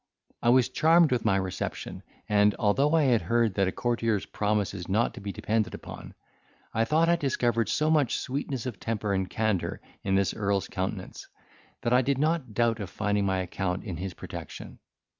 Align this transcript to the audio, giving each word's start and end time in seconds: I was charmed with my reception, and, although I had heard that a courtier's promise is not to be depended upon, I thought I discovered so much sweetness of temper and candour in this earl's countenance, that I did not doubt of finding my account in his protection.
I 0.41 0.49
was 0.49 0.67
charmed 0.67 1.11
with 1.11 1.25
my 1.25 1.35
reception, 1.35 2.01
and, 2.27 2.55
although 2.57 2.95
I 2.95 3.03
had 3.03 3.21
heard 3.21 3.53
that 3.53 3.67
a 3.67 3.71
courtier's 3.71 4.25
promise 4.25 4.73
is 4.73 4.89
not 4.89 5.13
to 5.13 5.21
be 5.21 5.31
depended 5.31 5.75
upon, 5.75 6.15
I 6.73 6.85
thought 6.85 7.07
I 7.07 7.15
discovered 7.17 7.69
so 7.69 7.91
much 7.91 8.17
sweetness 8.17 8.65
of 8.65 8.79
temper 8.79 9.13
and 9.13 9.29
candour 9.29 9.79
in 10.03 10.15
this 10.15 10.33
earl's 10.33 10.67
countenance, 10.67 11.27
that 11.83 11.93
I 11.93 12.01
did 12.01 12.17
not 12.17 12.55
doubt 12.55 12.79
of 12.79 12.89
finding 12.89 13.27
my 13.27 13.41
account 13.41 13.83
in 13.83 13.97
his 13.97 14.15
protection. 14.15 14.79